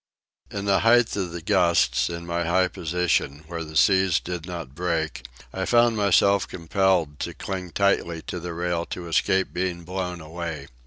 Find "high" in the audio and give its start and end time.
2.43-2.69